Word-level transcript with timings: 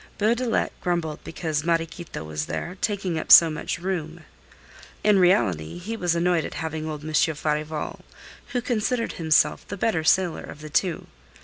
Beaudelet 0.17 0.71
grumbled 0.81 1.23
because 1.23 1.61
Mariequita 1.63 2.23
was 2.25 2.47
there, 2.47 2.75
taking 2.81 3.19
up 3.19 3.31
so 3.31 3.51
much 3.51 3.77
room. 3.77 4.21
In 5.03 5.19
reality 5.19 5.77
he 5.77 5.95
was 5.95 6.15
annoyed 6.15 6.43
at 6.43 6.55
having 6.55 6.89
old 6.89 7.03
Monsieur 7.03 7.35
Farival, 7.35 7.99
who 8.47 8.63
considered 8.63 9.11
himself 9.13 9.67
the 9.67 9.77
better 9.77 10.03
sailor 10.03 10.41
of 10.41 10.61
the 10.61 10.71
two. 10.71 11.05